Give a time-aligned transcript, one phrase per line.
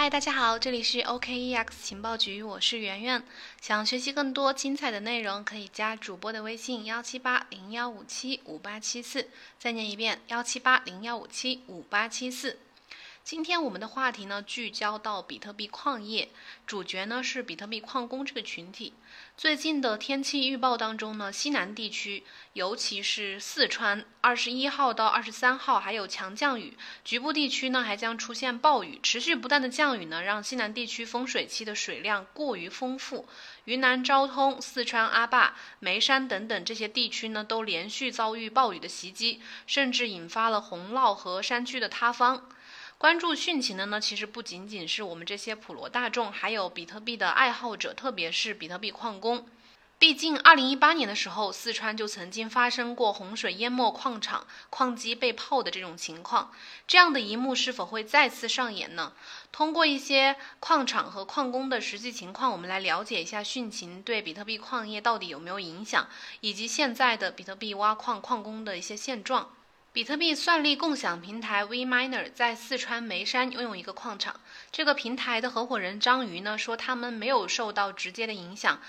[0.00, 3.20] 嗨，大家好，这里是 OKEX 情报局，我是圆圆。
[3.60, 9.26] 想学习更多精彩的内容，可以加主播的微信幺七八零幺五七五八七四。
[9.58, 12.60] 再念一遍幺七八零幺五七五八七四。
[13.28, 16.30] 今天我们的话题呢，聚焦到比特币矿业，
[16.66, 18.94] 主角呢是比特币矿工这个群体。
[19.36, 33.28] 最近的天气预报当中呢，西南地区，尤其是四川，二十一号到二十三号还有强降雨，局部地区呢还将出现暴雨，持续不断的降雨呢，让西南地区丰水期的水量过于丰富。
[33.66, 42.48] 云南昭通、四川阿坝、眉山等等这些地区呢，都连续遭遇暴雨的袭击，甚至引发了洪涝和山区的塌方。
[42.98, 49.46] 关注汛情的呢，其实不仅仅是我们这些普罗大众，还有比特币的爱好者，特别是比特币矿工。
[50.00, 56.50] 毕竟，二零一八年的时候，四川就曾经发生过洪水淹没矿场、矿机被泡的这种情况。
[56.88, 59.12] 这样的一幕是否会再次上演呢？
[59.52, 66.08] 通过一些矿场和矿工的实际情况，我们来了解一下汛情对比特币矿业到底有没有影响，
[66.40, 69.50] 以及现在的比特币挖矿矿工的一些现状。
[69.90, 74.38] 比特币算力共享平台 VMiner 在四川眉山拥有一个矿场。
[74.70, 78.80] 这个平台的合伙人张瑜呢说，他们没有受到直接的影响，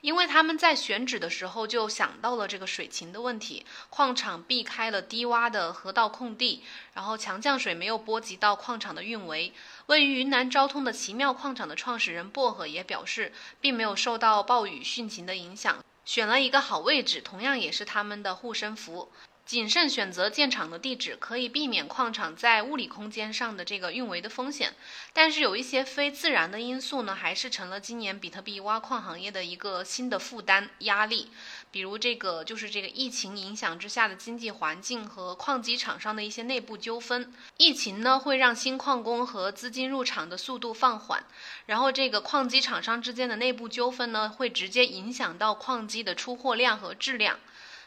[0.00, 3.64] 因为他们在选址的时候就想到了这个水情的问题。
[3.90, 6.64] 矿场避开了低洼的河道空地，
[6.94, 9.52] 然后强降水没有波及到矿场的运维。
[9.86, 19.10] 位于云南昭通的奇妙矿场的创始人薄荷也表示，并没有受到暴雨汛情的影响，选了一个好位置，同样也是他们的护身符。
[19.50, 24.72] 谨慎选择建厂的地址，可以避免矿场在物理空间上的这个运维的风险。
[25.12, 31.32] 但是有一些非自然的因素呢，还是成了今年比特币挖矿行业的一个新的负担压力。
[31.72, 37.32] 比如这个就是这个疫情影响之下的经济环境和矿机厂商的一些内部纠纷。
[37.56, 41.24] 疫情呢会让新矿工和资金入场的速度放缓，
[41.66, 47.40] 然后这个矿机厂商之间的内部纠纷呢会直接影响到矿机的出货量和质量。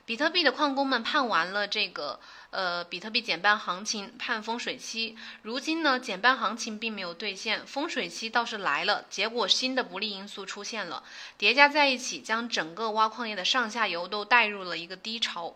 [0.06, 2.20] 比特币的矿工们盼完了这个
[2.50, 5.16] 呃比特币减半行情，盼风水期。
[5.44, 9.06] 如今呢，减半行情并没有兑现，风水期倒是来了。
[9.10, 11.04] 结果新的不利因素出现了，
[11.38, 15.56] 叠加在一起，将整个挖矿业的上下游都带入了一个低潮。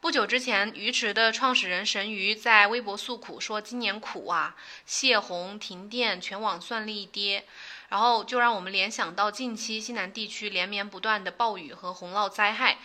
[0.00, 7.44] 不久之前，鱼池的创始人神鱼在微博诉苦说：“今年苦啊，泄洪、停电，全网算力跌。”
[7.88, 12.78] 然后就让我们联想到近期西南地区连绵不断的暴雨和洪涝灾害。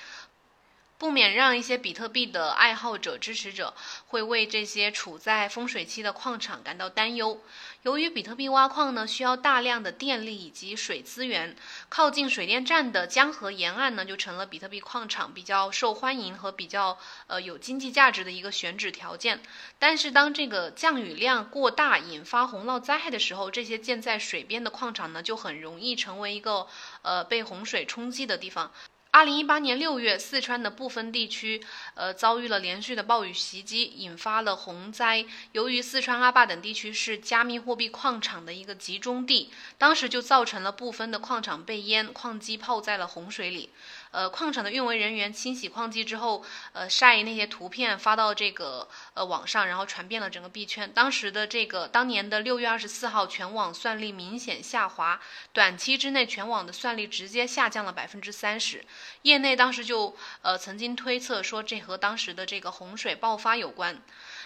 [0.99, 3.75] 不免让一些比特币的爱好者、支持者
[4.07, 7.39] 会为这些处在风水期的矿场感到担忧。
[7.83, 11.55] 由于比特币挖矿呢需要大量的电力以及水资源，
[11.87, 16.97] 靠近水电站的江河沿岸呢就成了比特币矿场比较受欢迎和比较
[17.27, 19.41] 呃有经济价值的一个选址条件。
[19.77, 26.67] 但是当这个降雨量过大，引发洪涝灾害的时候，这些建在水边的矿场呢就很容易成为一个
[27.03, 28.71] 呃被洪水冲击的地方。
[29.17, 31.59] 二零一八年六月，四川的部分地区，
[31.95, 35.25] 呃，遭遇了连续的暴雨袭击，引发了洪灾。
[35.53, 43.71] 由于四川阿坝等地区是加密货币矿场的一个集中地，当时就造成了部分的矿场被淹，矿机泡在了洪水里。
[44.11, 50.91] 呃，矿场的运维人员清洗矿机之后，呃，晒那些图片发到这个呃网上，然后传遍了整个币圈。
[50.93, 55.19] 当时的这个当年的六月二十四号，全网算力明显下滑，
[55.53, 58.85] 短期之内全网的算力直接下降了百分之三十。
[59.23, 64.01] 业内当时就呃曾经推测说，这和当时的这个洪水爆发有关。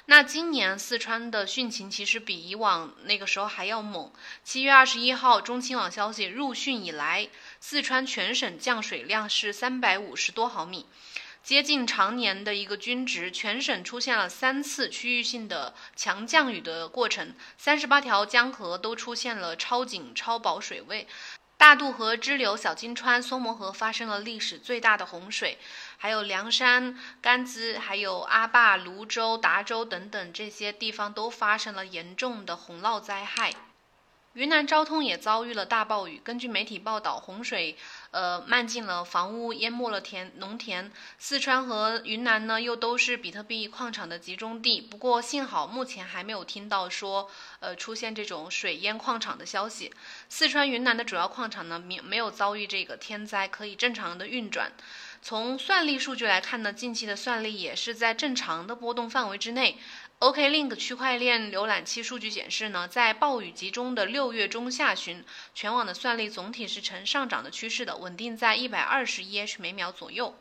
[0.06, 4.12] 那今年四川的汛情其实比以往那个时候还要猛。
[4.44, 7.30] 七月二十一号，中青网消息，入汛以来，
[7.64, 10.88] 四川全省降水量是三百五十多毫米，
[11.44, 13.32] 接近常年的一个均值。
[13.32, 21.08] 全省出现了三次区域性的强降雨的过程，三十八条江河都出现了超警超保水位。
[21.56, 25.60] 大渡河支流小金川、松磨河发生了历史最大的洪水，
[25.98, 33.54] 还有凉山、甘孜、还有阿坝、泸州、达州等等这些地方都发生了严重的洪涝灾害。
[34.34, 36.22] 云南昭通也遭遇了大暴雨。
[36.24, 37.76] 根据媒体报道，洪水
[38.12, 40.92] 呃漫进了房屋，淹没了田农田。
[41.18, 44.80] 四川和云南呢，又都是比特币矿场的集中地。
[44.80, 47.30] 不过幸好目前还没有听到说
[47.60, 49.92] 呃出现这种水淹矿场的消息。
[50.30, 54.72] 四川、云南的主要矿场呢，没没有遭遇这个天灾，可以正常的运转。
[55.24, 59.78] 从算力数据来看呢，近期的算力也是在正常的波动范围之内。
[60.20, 65.24] OKLink 区块链浏览器数据显示呢，在暴雨集中的六月中下旬，
[65.56, 70.36] 全网的算力总体是呈上涨的趋势的，稳定在一百二十 EH 每秒左右。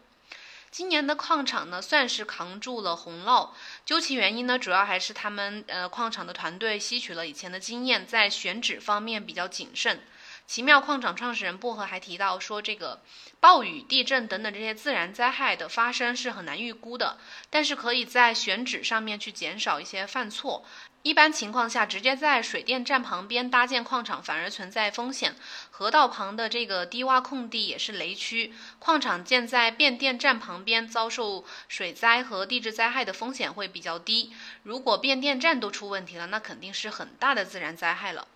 [0.71, 3.51] 今年的矿场呢，算是扛住了洪涝。
[3.85, 10.01] 究其原因呢，主要还是他们呃矿场的团队吸取了以前的经验，在选址方面比较谨慎。
[10.51, 13.01] 奇妙矿场创始人薄荷还提到说，这个
[13.39, 17.19] 暴雨、地震等等这些自然灾害的发生是很难预估的，
[17.51, 20.65] 但是可以在选址上面去减少一些犯错。
[21.05, 25.37] 一般情况下，直接在水电站旁边搭建矿场反而存在风险。
[25.71, 34.33] 河道旁的这个低洼空地也是雷区，矿场建在变电站旁边，遭受水灾和地质灾害的风险会比较低。
[34.65, 38.27] 如果变电站都出问题了，那肯定是很大的自然灾害了。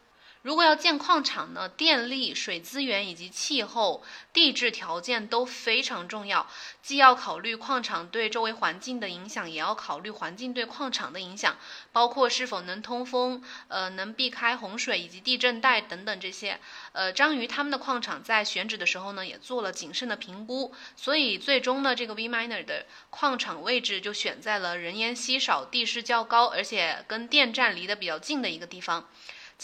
[0.44, 6.46] 如果要建矿场呢，电力、水资源以及气候、地质条件都非常重要，
[6.82, 11.56] 既要考虑矿场对周围环境的影响，也要考虑环境对矿场的影响，
[11.92, 16.60] 包括是否能通风，呃，能避开洪水以及地震带等等这些。
[16.92, 29.08] 呃，章鱼他们的矿场在选址的时候呢，也做了谨慎的评估，所以最终呢，这个 V Miner 的矿场位置就选在了人烟稀少、地势较高，而且跟电站离得比较近的一个地方。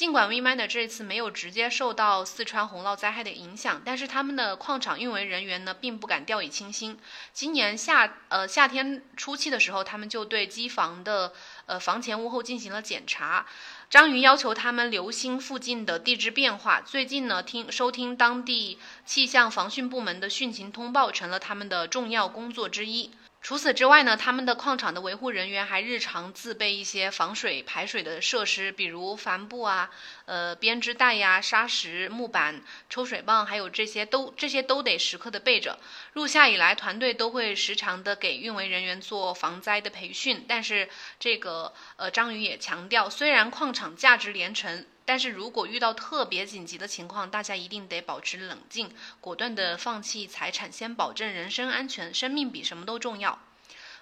[0.01, 6.99] 尽管 VMiner 这次没有直接受到四川洪涝灾害的影响，但是他们的矿场运维人员呢，并不敢掉以轻心。
[7.35, 11.35] 今年夏呃夏天初期的时候，他们就对机房的
[11.67, 13.45] 呃房前屋后进行了检查。
[13.91, 16.81] 章鱼要求他们留心附近的地质变化。
[16.81, 23.11] 最近呢，听收听当地气象防汛部门的汛情通报，成了他们的重要工作之一。
[23.43, 29.91] 除此之外呢，他们的矿场的维护人员还日常自备一些防水排水的设施，比如帆布啊、
[30.27, 35.79] 呃编织袋呀、砂石、木板、抽水泵，还有这些都这些都得时刻的备着。
[36.13, 40.45] 入夏以来，团队都会时常的给运维人员做防灾的培训。
[40.47, 40.89] 但是
[41.19, 44.87] 这个呃章鱼也强调，虽然矿场价值连城。
[45.11, 53.41] 但是如果遇到特别紧急的情况，大家一定得保持冷静，果断的放弃财产，先保证人身安全，生命比什么都重要。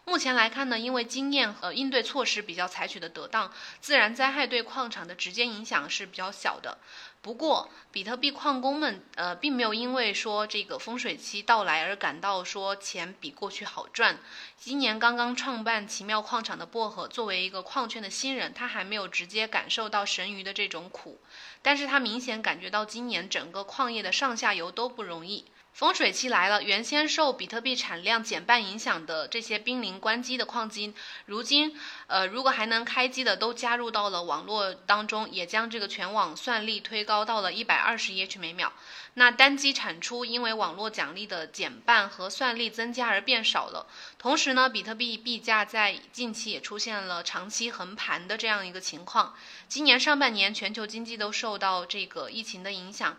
[0.08, 6.78] 目前来看呢，因为经验和应对措施比较采取的得当，自然灾害对矿场的直接影响是比较小的。
[7.20, 14.18] 不过，比特币矿工们呃，并没有因为说这个风水期到来而感到说钱比过去好赚。
[14.56, 21.20] 今年刚刚创办奇妙矿场的薄荷，作为一个矿圈的新人，他还没有直接感受到神鱼的这种苦，
[21.60, 25.44] 但是他明显感觉到今年整个矿业的上下游都不容易。
[25.78, 30.92] 风水期来了，原先受比特币产量减半影响的这些濒临关机的矿机，
[31.26, 31.78] 如今，
[32.08, 38.72] 呃，如果还能开机的都加入到了网络当中，也将这个全网算力推高到了一百二十 EH 每秒。
[39.14, 43.86] 那单机产出因为网络奖励的减半和算力增加而变少了。
[44.18, 49.36] 同时呢，比特币币价在近期也出现了长期横盘的这样一个情况。
[49.68, 53.16] 今年上半年全球经济都受到这个疫情的影响。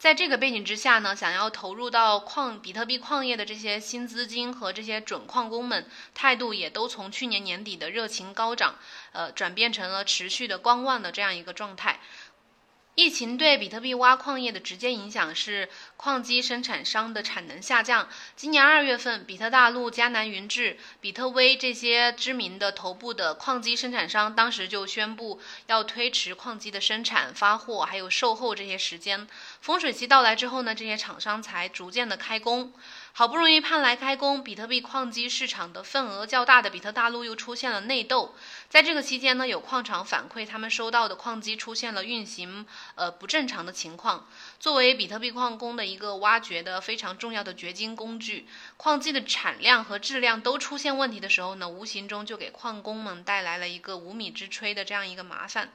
[0.00, 8.76] 在这个背景之下呢，想要投入到矿比特币矿业的这些新资金和这些准矿工们，态度也都从去年年底的热情高涨，
[9.12, 12.00] 呃，转变成了持续的观望的这样一个状态。
[13.00, 18.06] 疫情对比特币挖矿业的直接影响是矿机生产商的产能下降。
[18.36, 29.26] 今年二月份，比特大陆、迦南云智、比特威这些知名的头部的矿机生产商，当时就宣布要推迟矿机的生产、发货还有售后这些时间。
[29.62, 32.74] 风水期到来之后呢，这些厂商才逐渐的开工。
[33.12, 38.34] 好不容易盼来开工，比特币矿机市场的份额较大的比特大陆又出现了内斗。
[38.68, 44.26] 在这个期间呢，有矿场反馈，他们收到的矿机出现了运行呃不正常的情况。
[44.58, 48.46] 作为比特币矿工的一个挖掘的非常重要的掘金工具，
[48.76, 55.70] 矿机的产量和质量都出现问题的时候呢，无形中就给矿工们带来了一个无米之炊的这样一个麻烦。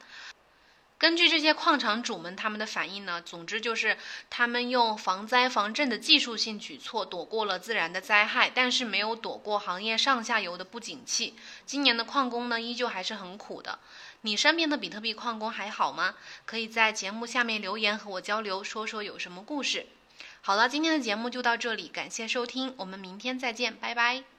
[0.98, 3.98] 根据这些矿场主们他们的反应呢，总之就是
[4.30, 11.34] 他们用防灾防震的技术性举措躲过了自然的灾害，但是没有躲过行业上下游的不景气。
[11.66, 13.78] 今年的矿工呢，依旧还是很苦的。
[14.22, 16.14] 你身边的比特币矿工还好吗？
[16.46, 19.86] 可以在节目下面留言和我交流，说说有什么故事。
[20.40, 24.35] 好了，今天的节目就到这里，感谢收听，我们明天再见，拜拜。